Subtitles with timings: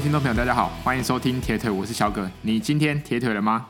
[0.00, 2.28] 听众朋友，大家好，欢迎收听铁腿，我是小葛。
[2.40, 3.66] 你今天铁腿了吗？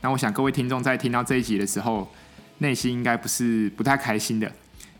[0.00, 2.10] 那我想各位听众在听到这一集的时候，
[2.58, 4.50] 内心应该不是不太开心的，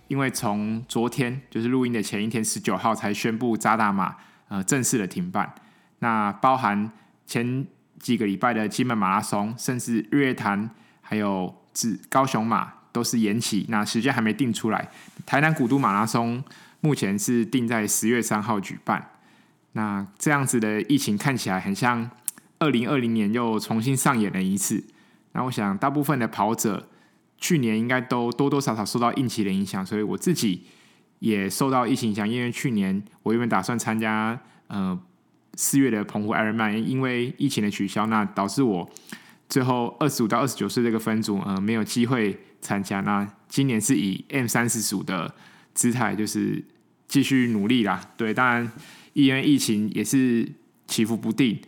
[0.09, 4.15] 因为从昨天就是录音的前一天，十九号才宣布渣打马
[4.49, 5.51] 呃正式的停办。
[6.01, 6.93] 那包含
[7.27, 7.67] 前
[7.99, 10.69] 几个礼拜的金门马拉松，甚至日月潭，
[11.01, 14.91] 还有至高雄马都是延期，那时间还没定出来。
[15.25, 16.45] 台南古都马拉松
[16.81, 19.13] 目前是定在十月三号举办。
[19.73, 22.11] 那这样子的疫情看起来很像
[22.59, 24.85] 二零二零年又重新上演了一次。
[25.33, 26.89] 那我想大部分的跑者
[27.39, 30.65] 去年应该都多多少少受到疫情的影响，所以我自己
[31.21, 32.29] 也受到疫情影响。
[32.29, 35.01] 因为去年我原本打算参加呃
[35.55, 38.91] 四月的澎湖 Ironman，因为疫情的取消，那导致我
[39.49, 43.01] 最后二十五到二十九岁这个分组呃没有机会参加。
[43.03, 45.33] 那今年是以 M 三十组的
[45.75, 46.65] 姿态，就是
[47.07, 48.01] 继续努力啦。
[48.17, 48.73] 对，当然。
[49.13, 50.49] 因为疫情也是
[50.87, 51.61] 起伏不定，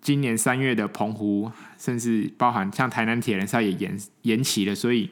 [0.00, 5.08] 今年三月的澎湖，甚至包含像台南铁人赛也延延期了，所以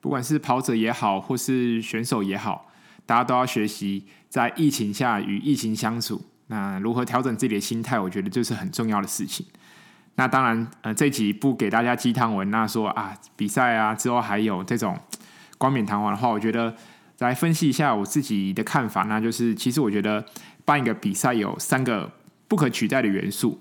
[0.00, 2.70] 不管是跑者也好，或是选手也好，
[3.06, 6.20] 大家都要学习在疫情下与疫情相处。
[6.48, 9.46] 那如何调整自己的心态，我觉得就是很重要的事情。
[10.16, 14.98] 那当然，呃，这集不给大家鸡汤文，那说啊比赛啊之后还有这种
[15.56, 16.76] 冠冕堂皇的话，我觉得
[17.18, 20.24] 来分析一下我自己的看法，那就是其实我觉得。
[20.66, 22.12] 办一个比赛有三个
[22.48, 23.58] 不可取代的元素，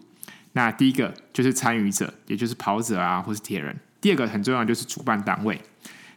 [0.53, 5.56] 那第一个就是参与者，也就是跑者啊，或是铁人；第二个很重要就是主办单位；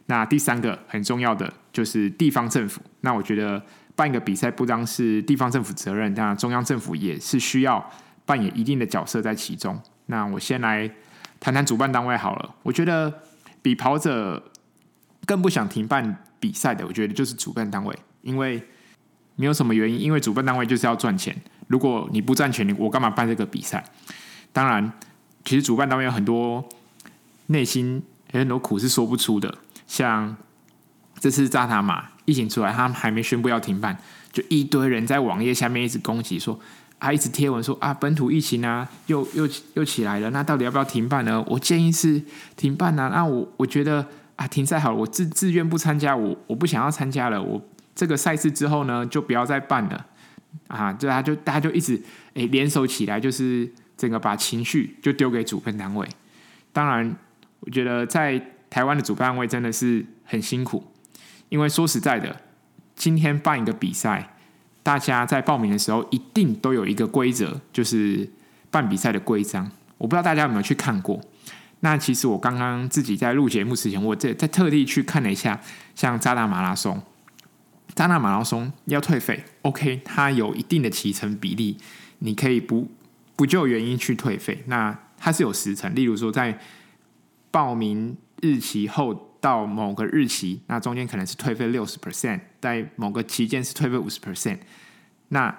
[0.07, 2.81] 那第三个很重要的就是地方政府。
[3.01, 3.63] 那我觉得
[3.95, 7.87] 办一个比赛不单是地方政府责任，当然中央政府也是需要
[8.25, 9.79] 扮演一定的角色在其中。
[10.07, 10.89] 那我先来
[11.39, 12.55] 谈谈主办单位好了。
[12.63, 13.13] 我觉得
[13.61, 14.51] 比跑者
[15.27, 18.59] 更不想停办比赛的，我觉得就是主办单位，因为。
[19.39, 21.33] 没有什么原因，因为主办单位就是要赚钱。
[21.67, 23.81] 如果你不赚钱，我干嘛办这个比赛？
[24.51, 24.91] 当然，
[25.45, 26.67] 其实主办单位有很多
[27.45, 29.57] 内心很多苦是说不出的。
[29.87, 30.35] 像
[31.21, 33.97] 这次扎塔马疫情出来，他们还没宣布要停办，
[34.33, 36.59] 就一堆人在网页下面一直攻击说
[36.97, 41.41] 啊，一直贴文说啊，本土疫情啊，又又又起来了，那到底要不要停办呢？
[41.47, 42.21] 我建议是
[42.57, 43.07] 停办啊。
[43.07, 47.61] 那我我觉得啊，停赛好了，我自自愿不参加，我我不想要参加了，我。
[47.99, 50.05] 这个赛事之后呢，就不要再办了
[50.69, 50.93] 啊！
[50.93, 52.01] 就他就大家就一直
[52.33, 56.07] 诶联手起来，就是整个把情绪就丢给主办单位。
[56.71, 57.13] 当然，
[57.59, 60.81] 我觉得在台湾的主办位真的是很辛苦，
[61.49, 62.39] 因为说实在的，
[62.95, 64.33] 今天办一个比赛，
[64.81, 68.29] 大家在报名的时候一定都有一个规则，就是
[68.71, 69.69] 办比赛的规章。
[69.97, 71.19] 我不知道大家有没有去看过。
[71.81, 75.59] 那其实我刚刚自己在录节目之前，我在在特地去看了一下，
[75.95, 77.01] 像渣打马拉松。
[77.95, 81.77] 扎纳马拉松要退费，OK，它有一定的起程比例，
[82.19, 82.89] 你可以不
[83.35, 84.63] 不就原因去退费。
[84.67, 86.57] 那它是有时程，例如说在
[87.51, 94.59] 报名日期后到某个日期，那中间可能是退费六十 percent，在某个期间是退费五十 percent。
[95.29, 95.53] 那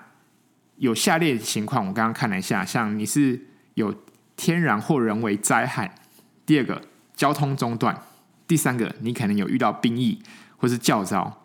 [0.77, 3.39] 有下列情况，我刚刚看了一下，像你是
[3.75, 3.95] 有
[4.37, 5.95] 天然或人为灾害，
[6.47, 6.81] 第二个
[7.15, 8.03] 交通中断，
[8.47, 10.23] 第三个你可能有遇到兵役
[10.57, 11.37] 或是教招。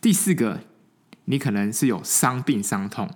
[0.00, 0.60] 第四个，
[1.24, 3.08] 你可能是有伤病伤痛。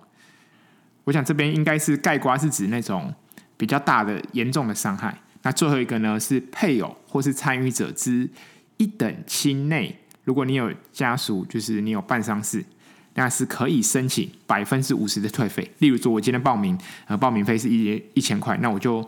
[1.04, 3.14] 我想这边应该是盖瓜是指那种
[3.56, 5.16] 比较大的严重的伤害。
[5.42, 8.28] 那最后一个呢，是配偶或是参与者之
[8.76, 12.64] 一等亲内，如果你有家属，就是你有办丧事，
[13.14, 15.68] 那是可以申请百分之五十的退费。
[15.78, 19.04] 例如说，我今天报名，呃，报名费是一一千块，那我就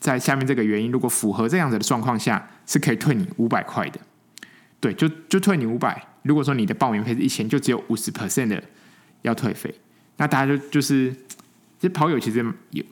[0.00, 4.00] 在下面这个原因，如果符合这样子的状况下，是可以退你五百块的。
[4.80, 6.04] 对，就就退你五百。
[6.26, 8.62] 如果说你的报名费是一千，就只有五十 percent 的
[9.22, 9.72] 要退费。
[10.16, 11.14] 那大家就就是，
[11.78, 12.84] 这跑友其实也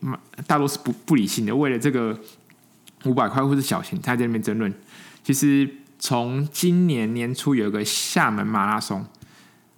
[0.46, 2.18] 大多是不不理性的，为了这个
[3.04, 4.72] 五百块或是小钱，他在那边争论。
[5.22, 9.04] 其实从今年年初有一个厦门马拉松，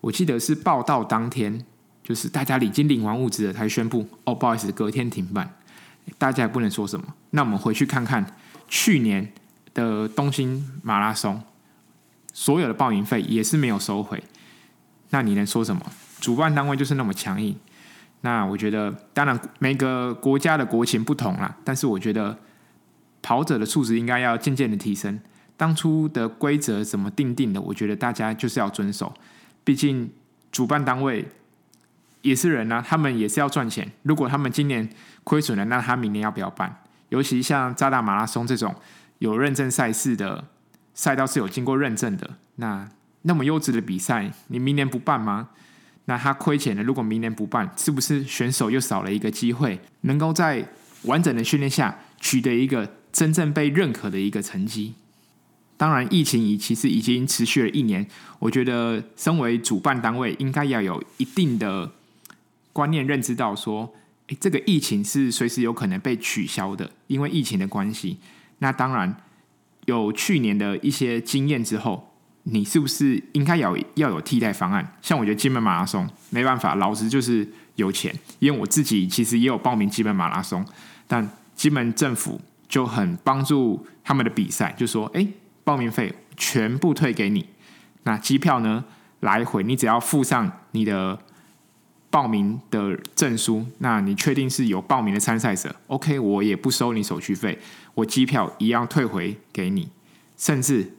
[0.01, 1.65] 我记得是报道当天，
[2.03, 5.49] 就是大家已经领完物资了，才宣布哦，不好意思，隔天停办。
[6.19, 7.07] 大家也不能说什么。
[7.31, 8.25] 那我们回去看看
[8.69, 9.33] 去年
[9.73, 11.43] 的东兴马拉松。
[12.39, 14.23] 所有的报名费也是没有收回，
[15.09, 15.81] 那你能说什么？
[16.21, 17.57] 主办单位就是那么强硬。
[18.21, 22.39] 那我觉得，当然每个国家的国情不同啦，但是我觉得
[23.23, 25.19] 跑者的素质应该要渐渐的提升。
[25.57, 27.61] 当初的规则怎么定定的？
[27.63, 29.15] 我觉得大家就是要遵守。
[29.65, 30.13] 毕竟
[30.53, 31.27] 主办单位
[32.21, 33.91] 也是人啊，他们也是要赚钱。
[34.03, 34.87] 如果他们今年
[35.25, 36.83] 亏损了，那他明年要不要办？
[37.09, 38.75] 尤其像扎达马拉松这种
[39.21, 40.45] 有认证赛事的。
[40.97, 42.91] 赛道是有经过认证的，那
[43.23, 45.51] 那么优质的比赛，你明年不办吗？
[46.07, 50.67] 那他亏钱了，如果明年不办，是不是选手又少了一个机会，能够在
[51.03, 54.95] 完整的训练下取得一个真正被认可的一个成绩？
[55.77, 58.07] 当然，疫情已其实已经持续了一年，
[58.39, 61.93] 我觉得身为主办单位，应该要有一定的
[62.73, 63.93] 观念，认知到说，
[64.29, 68.19] 诶，这个疫情是随时有可能被取消的，因为疫情的关系。
[68.61, 69.15] 那当然
[69.87, 72.13] 有去年的一些经验之后，
[72.45, 74.97] 你是不是应该要要有替代方案？
[75.03, 80.65] 像我觉得金门马拉松没办法，老子就是有钱，因为我自己其实也有报名金门马拉松，
[81.09, 85.27] 但金门政府就很帮助他们的比赛，就说，诶。
[85.65, 87.45] 报名费全部退给你，
[88.05, 88.85] 那机票呢？
[89.19, 91.19] 来回你只要附上你的
[92.17, 97.59] 报名的证书，那你确定是有报名的参赛者，OK，我也不收你手续费，
[97.93, 99.87] 我机票一样退回给你。
[100.39, 100.95] 甚至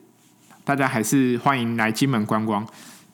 [0.63, 2.63] 大家还是欢迎来金门观光，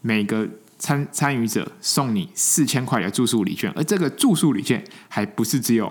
[0.02, 0.46] 每个
[0.78, 5.90] 参参与者送你四千块的住宿礼券，而这个住宿礼券还不是只有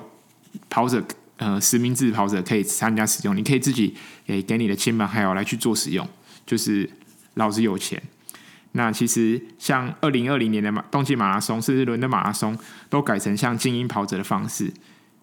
[0.68, 1.02] 跑者。
[1.38, 6.06] 呃，实名制跑者可以参加使用，你可以自己给给你的亲朋好友来去做使用，
[6.44, 6.90] 就是
[7.34, 8.00] 老子有钱。
[8.72, 12.58] 那其实像二零二零年的马冬季马拉松，甚至伦敦马拉松，
[12.88, 14.72] 都改成像精英跑者的方式。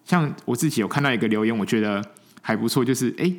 [0.04, 2.04] 像我自己有看到一个留言，我觉得
[2.40, 3.32] 还不错，就是哎，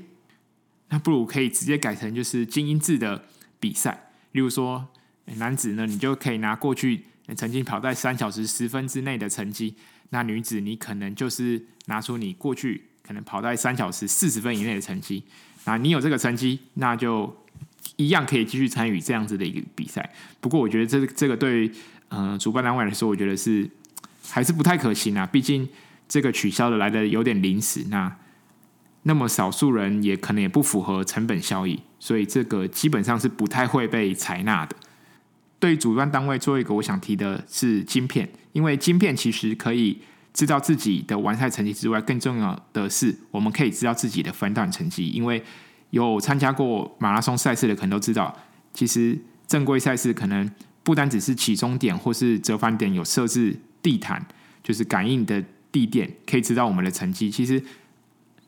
[0.90, 3.24] 那不如可以直接改成就是精英制的
[3.60, 4.88] 比赛，例如说
[5.38, 7.06] 男子呢，你就可以拿过去
[7.36, 9.76] 曾经跑在三小时十分之内的成绩。
[10.10, 15.24] 那女子，你可能就是拿出你过去可能跑在三小时四十分以内的成绩，
[15.64, 17.34] 那你有这个成绩，那就
[18.02, 20.10] 一样可以继续参与这样子的一个比赛。
[20.40, 21.72] 不过，我觉得这这个对
[22.10, 23.70] 呃主办单位来说，我觉得是
[24.30, 25.26] 还是不太可行啊。
[25.26, 25.68] 毕竟
[26.08, 28.18] 这个取消的来的有点临时，那
[29.04, 34.76] 那么少数人也可能也不符合成本效益，所以这个基本上是不太会被采纳的。
[35.60, 40.00] 对主办单位做一个，我想提的是晶片，因为晶片其实可以
[40.34, 45.10] 知道自己的完赛成绩之外，更重要的是我们可以知道自己的分段成绩。
[45.10, 45.44] 因为
[45.92, 48.36] 有参加过马拉松赛事的，可能都知道，
[48.74, 49.18] 其实
[49.48, 50.52] 正规赛事可能
[50.84, 54.26] 不单只是起终点或是折返点有设置地毯，
[54.64, 55.42] 就是感应的
[55.72, 57.30] 地垫，可以知道我们的成绩。
[57.30, 57.64] 其实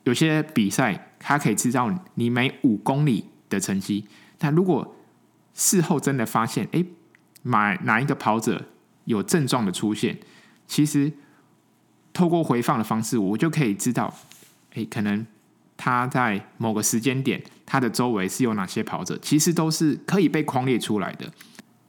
[0.04, 4.06] 有些比赛它可以知道你每五公里的成绩。
[4.38, 4.96] 但如果
[5.54, 6.84] 事后真的发现，哎。
[7.46, 8.70] 买哪一个跑者
[9.04, 10.18] 有症状的出现，
[10.66, 11.12] 其实
[12.14, 14.16] 透过回放的方式，我就可以知道，
[14.76, 15.28] 诶，可能
[15.84, 21.30] 他在某个时间点，他的周围是有哪些跑者，其实都是可以被框列出来的。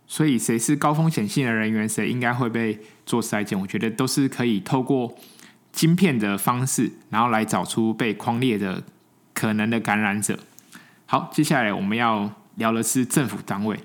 [0.08, 5.16] 所以，谁是高风险性的人员，谁应该会被做筛检，我觉得都是可以透过
[5.70, 8.82] 晶片的方式，然后来找出被框列的
[9.32, 10.40] 可能的感染者。
[11.06, 13.78] 好，接下来我们要聊的是政府单位。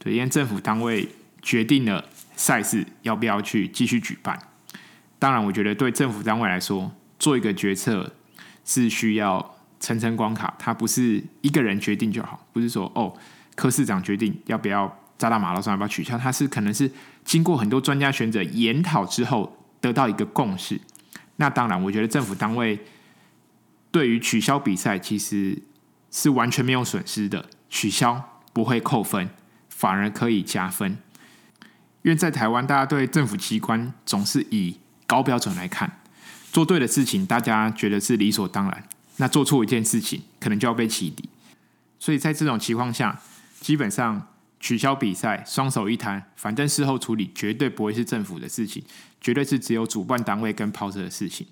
[0.00, 1.08] 对，因为政府单位
[1.40, 2.04] 决定了
[2.34, 4.36] 赛事要不要去继续举办。
[5.20, 6.90] 当然，我觉得对政府单位来说，
[7.20, 8.12] 做一个决策
[8.64, 13.14] 是需要层层关卡，它不是一个人决定就好，不是说哦，
[13.54, 16.90] 柯市长决定要不要扎到马拉松要不要取消，它是可能是
[17.24, 20.80] 经过很多专家学者研讨之后得到一个共识。
[21.36, 22.78] 那当然，我觉得政府单位
[23.90, 25.62] 对于取消比赛其实
[26.10, 29.28] 是完全没有损失的，取消不会扣分。
[29.68, 30.96] 反而可以加分，
[32.02, 36.00] 因为在台湾，大家对政府机关总是以高标准来看，
[36.54, 38.74] 做对的事情，大家觉得是理所当然；
[39.16, 41.28] 那做错一件事情，可能就要被起底。
[41.98, 43.20] 所以在这种情况下，
[43.60, 44.28] 基本上
[44.60, 48.84] 取消比赛，双手一摊，反正事后处理绝对不会是政府的事情，
[49.20, 51.44] 绝对是只有主办单位跟跑者的事情。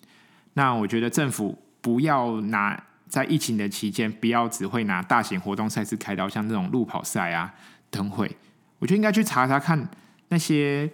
[0.53, 7.53] 那我觉得政府不要拿在疫情的期间，不要只会拿大型活动赛事开刀，像这种路跑赛啊。
[7.91, 8.37] 灯会，
[8.79, 9.91] 我觉得应该去查查看
[10.29, 10.89] 那些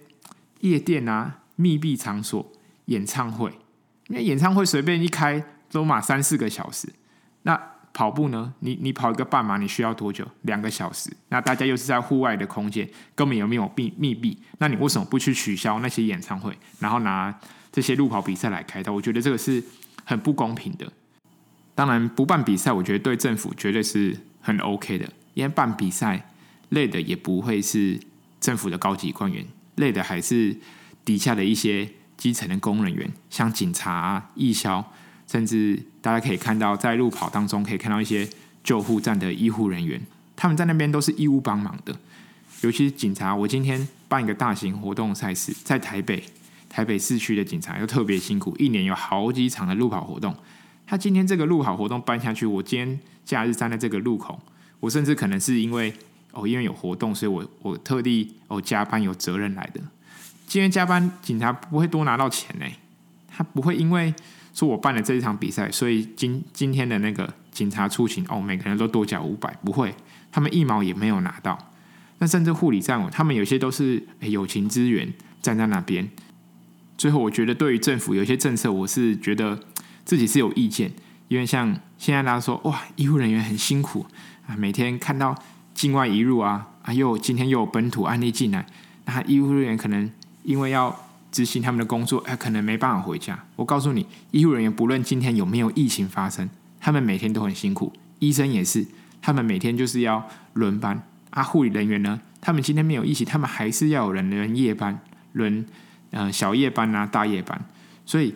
[0.60, 2.50] 夜店啊、密闭场所、
[2.86, 3.52] 演唱会，
[4.08, 6.88] 因为演唱会随便一开都马三四个小时。
[7.42, 7.58] 那
[7.94, 8.52] 跑步呢？
[8.60, 10.26] 你你跑一个半马，你需要多久？
[10.42, 11.10] 两个小时。
[11.28, 14.38] 那大家又是在户外的空间，根本有没有密密闭？
[14.58, 17.34] 那你为什么不去取消那些演唱会，然后拿
[17.72, 18.92] 这些路跑比赛来开刀？
[18.92, 19.62] 我觉得这个是
[20.04, 20.92] 很不公平的。
[21.74, 26.24] 当然，不办比赛，我觉得对政府绝对是很 OK 的，因为办比赛。
[26.70, 27.98] 累的也不会是
[28.38, 29.42] 政府的高级官员，
[29.76, 30.54] 累的还是
[31.02, 34.84] 底下的一些基层的工人员，像警察啊、义消，
[35.26, 38.28] 甚至大家可以看到在路跑当中可以看到一些
[38.62, 39.98] 救护站的医护人员，
[40.36, 41.96] 他们在那边都是义务帮忙的。
[42.60, 46.22] 尤其是警察，我今天办一个大型活动赛事，在台北
[46.68, 50.36] 台北市区的警察又特别辛苦，一年有好几场的路跑活动。
[50.86, 54.38] 他今天这个路跑活动办下去，我今天假日站在这个路口，
[54.80, 55.94] 我甚至可能是因为。
[56.30, 59.80] 哦，因为有活动，所以我我特地哦加班有责任来的。
[60.48, 62.64] 今天加班，警察不会多拿到钱呢。
[63.28, 64.12] 他不会因为
[64.54, 69.94] 说我办了这一场比赛，所以今今天的那个警察出勤哦，每个人都多缴五百，不会，
[70.32, 71.56] 他们一毛也没有拿到。
[72.18, 75.12] 那甚至护理站，他们有些都是友情资源
[75.42, 76.08] 站在那边。
[76.96, 79.60] 最后，我觉得对于政府有些政策，我是觉得
[80.04, 80.90] 自己是有意见，
[81.28, 84.06] 因为像现在大家说哇，医护人员很辛苦
[84.46, 85.36] 啊，每天看到
[85.74, 88.66] 境外移入啊，啊又今天又有本土案例进来，
[89.04, 90.10] 那医护人员可能
[90.48, 93.38] 因为要执行他们的工作，哎，可能没办法回家。
[93.54, 96.48] 我告诉你，医护人员不论今天有没有疫情发生，
[96.80, 98.86] 他们每天都很辛苦，医生也是，
[99.20, 101.42] 他们每天就是要轮班啊。
[101.42, 104.98] 护理人员呢，他们今天没有疫情，他们还是要有人轮夜班
[105.34, 105.66] 轮。
[106.10, 107.62] 呃，小夜班啊，大夜班，
[108.06, 108.34] 所以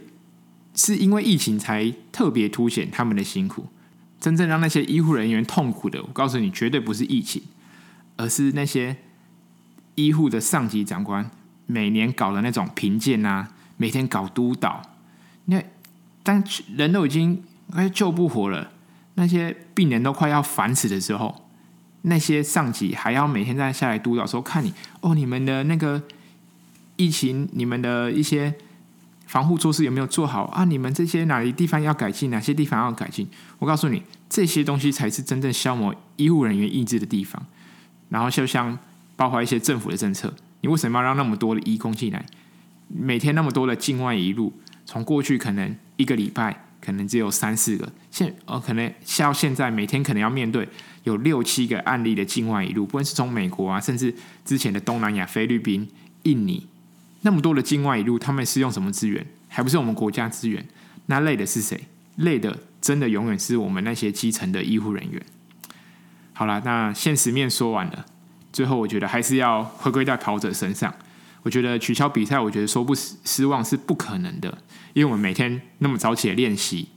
[0.74, 3.66] 是因为疫情才特别凸显他们的辛苦。
[4.20, 7.42] 真正让那些医护人员痛苦的，我告诉你，绝对不是疫情，
[8.18, 8.98] 而是那些
[9.94, 11.30] 医护的上级长官
[11.72, 14.82] 每年搞的那种评鉴啊，每天搞督导。
[15.46, 15.62] 那
[16.22, 16.44] 当
[16.76, 18.70] 人都已经快救不活了，
[19.14, 21.48] 那些病人都快要烦死的时候，
[22.02, 26.02] 那些上级还要每天在下来督导，说看你哦，你们的那个。
[26.96, 28.54] 疫情，你们的一些
[29.26, 30.62] 防护措施有没有做好啊？
[30.64, 33.26] 你们这些哪里地方要改进，哪些地方要改进？
[33.58, 37.42] 我告诉你，这些东西才是真正消磨医护人员意志的地方。
[38.10, 38.78] 然后就像
[39.16, 42.24] 包括一些政府的政策，你为什么要让那么多的移工进来？
[42.88, 44.52] 每天那么多的境外移入，
[44.86, 50.68] 从过去可能一个礼拜可能只有三四个，现呃可能像现在每天可能要面对
[51.04, 54.14] 有六七个案例的境外移入，不论是从美国啊，甚至
[54.44, 55.88] 之前的东南亚、菲律宾、
[56.24, 56.66] 印尼。
[57.22, 59.24] 那么多的境外一路，他们是用什么资源？
[59.48, 60.66] 还不是我们国家资源？
[61.06, 61.80] 那累的是谁？
[62.16, 65.22] 累的真的永远是我们那些基层的医护人员。
[66.32, 68.04] 好了，那现实面说完了，
[68.52, 70.92] 最后我觉得还是要回归到跑者身上。
[71.42, 74.56] 我觉得取消比赛，我觉得说不失望是不可能的，
[74.92, 76.88] 因为我们每天那么早起来练习，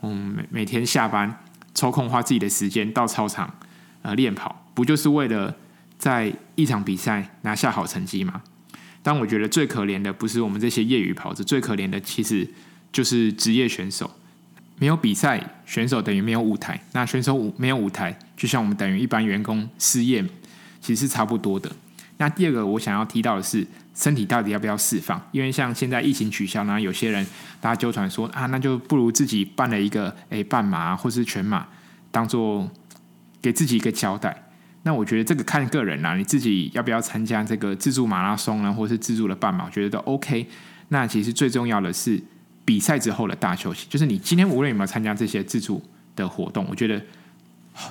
[0.00, 1.44] 嗯，每每天下班
[1.74, 3.54] 抽空花自己的时间到操场
[4.00, 5.54] 呃练跑，不就是为了
[5.98, 8.42] 在一场比赛拿下好成绩吗？
[9.02, 12.48] 但我觉得最可怜的不是我们这些业余跑者，最可怜的其实
[12.90, 14.10] 就是职业选手。
[14.78, 16.82] 没有比赛，选手等于没有舞台。
[16.92, 20.24] 那选手没有舞台，就像我们等于一般员工失业，
[20.82, 21.72] 其实是差不多的。
[22.18, 25.20] 那第二个我想要提到的是，身体到底要不要释放？
[25.32, 27.26] 因为像现在疫情取消，然后有些人
[27.60, 31.66] 大家纠传说啊，那就不如自己办了一个诶半马或是全马，
[32.10, 32.70] 当做
[33.40, 34.50] 给自己一个交代。
[34.84, 40.46] 那我觉得这个看个人啦，你自己要不要参加这个自助马拉松呢，或是自助的半马，我觉得都 OK。
[40.88, 42.22] 那其实最重要的是
[42.64, 45.82] 比赛之后的大休息，就是你今天无论有没有参加这些自助
[46.14, 47.00] 的活动，我觉得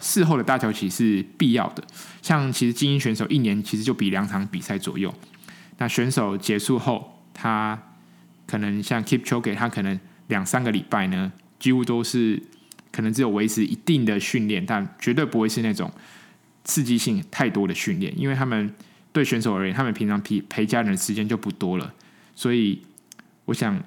[0.02, 1.84] 事后的大休息是必要的。
[2.22, 5.14] 像其实精英选手一年其实就比两场比赛左右。
[5.78, 7.82] 那选手结束后，他
[8.46, 12.42] 可能像 Kipchoge，他可能两三个礼拜呢，几乎都是
[12.92, 15.92] 可能只有维持一定的训练，但绝对不会是那种。
[16.64, 18.72] 刺激性太多的训练，因为他们
[19.12, 21.92] 对选手而言，他们平常陪陪家人的时间就不多了，
[22.36, 22.80] 所以
[23.46, 23.82] 我想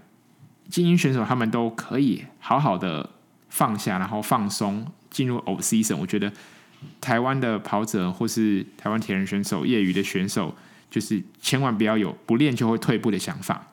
[0.68, 3.08] 精英选手他们都可以好好的
[3.48, 5.96] 放下，然后放松进入 off season。
[5.96, 6.30] 我觉得
[7.00, 10.54] 台湾的跑者或是台湾铁人选手、业余的选手，
[10.90, 13.68] 就是千万不要有不练就会退步的想法。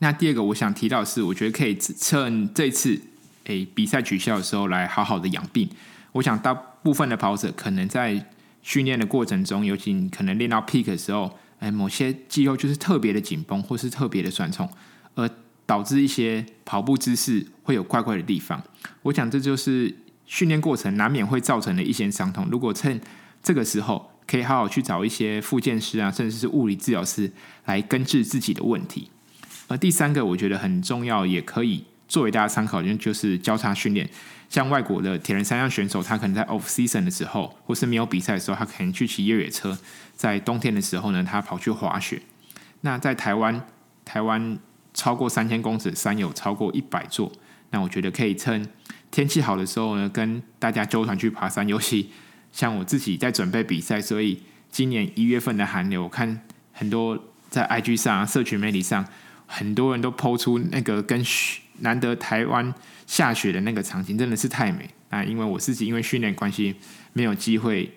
[0.00, 3.00] 那第二个我想提到是，我觉得可以趁这次
[3.44, 5.68] 诶、比赛取消的时候来好好的养病。
[6.12, 8.26] 我想大部分的跑者可能在
[8.62, 14.68] 训练的过程中，尤其你可能练到 peak 的时候，哎，某些肌肉就是特别的紧绷，或是特别的酸痛，
[15.14, 15.28] 而
[15.64, 18.62] 导致一些跑步姿势会有怪怪的地方。
[19.02, 19.94] 我想这就是
[20.28, 22.46] 训练过程难免会造成的一些伤痛。
[22.52, 23.00] 如果趁
[23.42, 27.32] 这个时候，可以好好去找一些复健师啊，甚至是物理治疗师
[27.64, 29.10] 来根治自己的问题。
[29.68, 34.08] 而第三个，我觉得很重要，也可以作为大家参考，就是交叉训练。
[34.50, 39.72] 像外国的铁人三项选手，他可能在 off season 的时候，或是没有比赛的时候，他可能去骑越野车；
[40.14, 42.22] 在冬天的时候呢，他跑去滑雪。
[42.82, 43.66] 那在台湾，
[44.04, 44.58] 台湾
[44.94, 47.30] 超过三千公尺山有超过一百座。
[47.70, 48.66] 那我觉得可以称
[49.10, 51.66] 天气好的时候呢，跟大家揪团去爬山。
[51.66, 52.10] 尤其
[52.52, 57.18] 像我自己在准备比赛，所以今年一月份的寒流，我看很多
[57.50, 59.06] 在 IG 上、啊社群媒体上，
[59.46, 61.24] 很多人都抛出那个跟。
[61.80, 62.74] 难得台湾
[63.06, 65.22] 下雪的那个场景真的是太美啊！
[65.22, 66.74] 因为我自己因为训练关系
[67.12, 67.92] 没有机会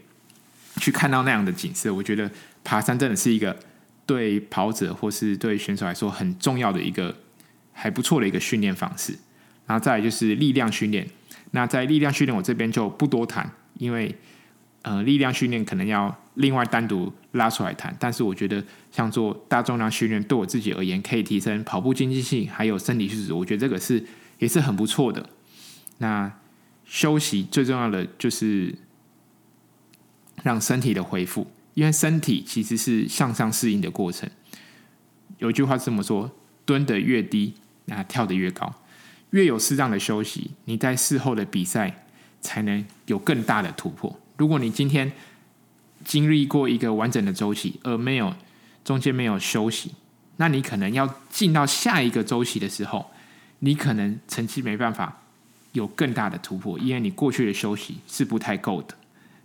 [0.77, 2.29] 去看到那样的景色，我觉得
[2.63, 3.57] 爬山真的是一个
[4.05, 7.17] 对跑者或是对选手来说很重要的一个
[7.73, 9.17] 还不错的一个训练方式。
[9.71, 11.07] 然后再来就是力量训练，
[11.51, 14.13] 那在力量训练我这边就不多谈，因为
[14.81, 17.95] 呃力量训练可能要另外单独拉出来谈。
[17.97, 18.61] 但是我觉得，
[18.91, 24.05] 像做大重量训练，对我自己而言，可以提升跑步经济性，还有身体素质，我觉得这个是
[24.39, 25.29] 也是很不错的。
[25.99, 26.29] 那
[26.83, 28.75] 休息最重要的就是
[30.43, 34.29] 让身体的恢复，因为身体其实是向上适应的过程。
[35.37, 36.29] 有句话是这么说：
[36.65, 37.53] 蹲得越低，
[37.85, 38.75] 那跳得越高。
[39.31, 42.05] 越有适当的休息，你在事后的比赛
[42.39, 44.17] 才能有更大的突破。
[44.37, 45.11] 如果你今天
[46.03, 48.33] 经历过一个完整的周期，而没有
[48.83, 49.91] 中间没有休息，
[50.37, 53.11] 那你可能要进到下一个周期的时候，
[53.59, 55.21] 你可能成绩没办法
[55.73, 58.95] 有更大的突破，因为你过去的休息是不太够的。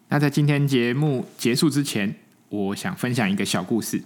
[0.08, 2.12] 那在今天节目结束之前，
[2.48, 4.02] 我想分享一个小故事，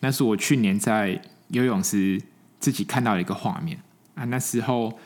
[0.00, 2.20] 那是我去年在游泳时
[2.58, 3.78] 自己看到的一个画面
[4.16, 4.98] 啊，那时候。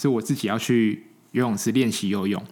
[0.00, 2.42] 是我自己要去游泳池练习游泳，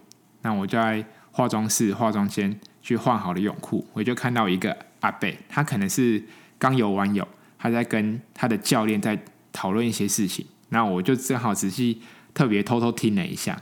[0.43, 6.23] 那我就在化妆室、化妆间去换好了泳裤，我就看到一个阿伯，他可能是
[6.59, 7.27] 刚游完泳，
[7.57, 9.19] 他在跟他的教练在
[9.51, 11.99] 讨论一些事情，那我就正好仔细
[12.35, 13.59] 特别偷偷听了一下，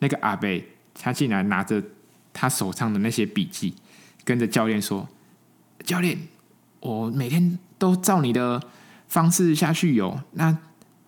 [0.00, 0.62] 那个阿伯
[0.92, 1.82] 他竟然拿着
[2.34, 3.74] 他手上的那些笔记，
[4.24, 5.08] 跟着教练说
[5.86, 6.18] ：“教练，
[6.80, 8.62] 我每天都照你的
[9.08, 10.58] 方式下去游，那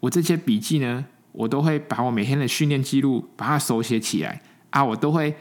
[0.00, 1.04] 我这些笔记呢？”
[1.34, 5.34] 我都会把我每天的训练记录把它手写起来啊，我都会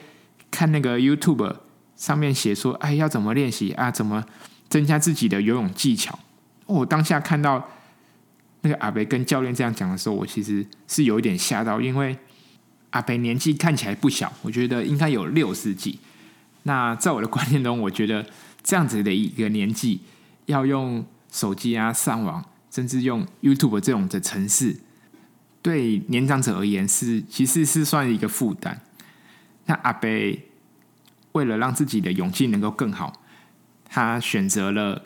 [0.50, 1.56] 看那个 YouTube
[1.96, 4.26] 上面写说，哎，要怎么练习啊，怎么
[4.68, 6.18] 增加自己的游泳技巧。
[6.66, 7.70] 我当下看到
[8.62, 12.18] 那个阿北跟教练这样讲的时候，我其实是有一点吓到，因为
[12.90, 16.00] 阿北年纪看起来不小，我觉得应该有六十几。
[16.64, 18.26] 那在我的观念中，我觉得
[18.64, 20.02] 这样子的一个年纪，
[20.48, 24.80] 要用手机啊上网，甚至用 YouTube 这种的程式。
[25.64, 28.82] 对年长者而言是其实是算一个负担。
[29.66, 30.10] 那阿伯
[31.32, 33.22] 为了让自己的勇气能够更好，
[33.86, 35.06] 他选择了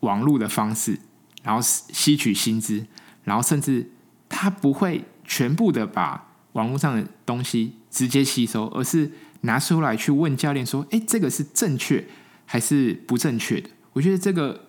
[0.00, 0.98] 网络的方式，
[1.44, 2.84] 然后吸取新知，
[3.22, 3.92] 然后甚至
[4.28, 9.12] 他不会全部的把网络上的东西直接吸收，而是
[9.42, 12.04] 拿出来去问教练说：“哎，这个是正确
[12.44, 14.66] 还是不正确的？”我觉得这个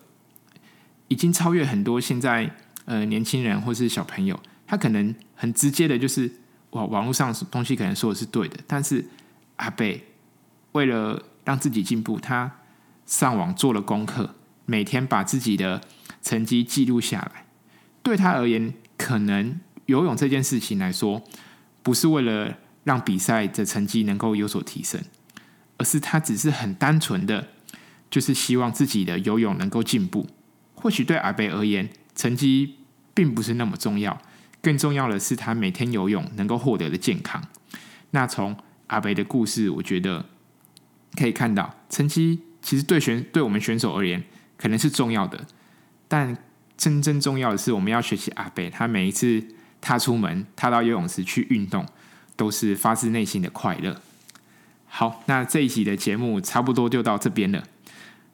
[1.08, 4.38] 已经超越很多现在呃年轻人或是小朋友。
[4.66, 6.30] 他可能很直接的，就是
[6.70, 9.04] 网网络上东西可能说的是对的，但是
[9.56, 10.04] 阿贝
[10.72, 12.58] 为了让自己进步，他
[13.06, 15.80] 上网做了功课，每天把自己的
[16.20, 17.46] 成绩记录下来。
[18.02, 21.22] 对他而言，可能游泳这件事情来说，
[21.82, 25.00] 不是为了让比赛的成绩能够有所提升，
[25.78, 27.48] 而是他只是很单纯的，
[28.10, 30.26] 就是希望自己的游泳能够进步。
[30.74, 32.76] 或许对阿贝而言，成绩
[33.14, 34.20] 并不是那么重要。
[34.66, 37.40] 更重要的是，他每天游泳能够获得的健康。
[38.10, 38.56] 那从
[38.88, 40.26] 阿北的故事，我觉得
[41.14, 44.24] 可以看到，成绩其实对选对我们选手而言
[44.56, 45.46] 可能是重要的，
[46.08, 46.36] 但
[46.76, 49.40] 真正重要的是，我们要学习阿北，他每一次
[49.80, 51.86] 踏出门、踏到游泳池去运动，
[52.34, 54.02] 都是发自内心的快乐。
[54.86, 57.62] 好，那这一集的节目差不多就到这边了。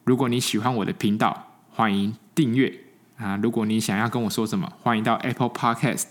[0.05, 2.92] 如果你喜欢我的频道，欢迎订阅。
[3.23, 6.07] 啊，如果你想要跟我说什么，欢迎到 Apple Podcast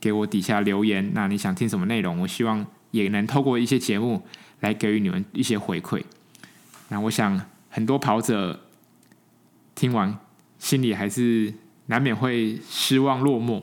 [0.00, 1.12] 给我底下留言。
[1.14, 2.18] 那你想听什么内容？
[2.18, 4.26] 我希望也能透过一些节目
[4.58, 6.02] 来给予你们一些回馈。
[6.88, 7.40] 那我想
[7.70, 8.58] 很多跑者
[9.76, 10.18] 听完
[10.58, 11.54] 心里还是
[11.86, 13.62] 难免会失望落寞。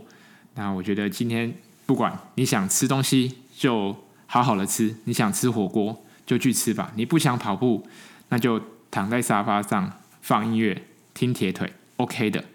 [0.54, 1.54] 那我觉得今天
[1.86, 3.94] 不管你想吃东西，就
[4.26, 6.94] 好好的吃；你想吃火锅，就去吃吧。
[6.96, 7.86] 你不想跑步，
[8.30, 10.82] 那就躺在沙发上放音乐
[11.14, 12.46] 听铁腿，OK 的。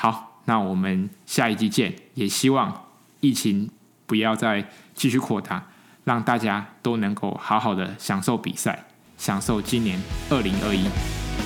[0.00, 1.92] 好，那我们下一集见。
[2.14, 2.84] 也希望
[3.18, 3.68] 疫情
[4.06, 5.66] 不要再继续扩大，
[6.04, 8.84] 让大家都能够好好的享受比赛，
[9.16, 10.88] 享受今年二零二一。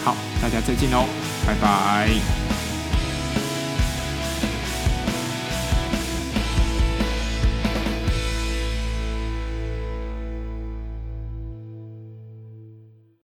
[0.04, 1.06] 好，大家再见喽，
[1.46, 2.41] 拜拜。